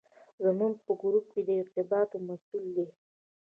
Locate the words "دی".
2.75-2.87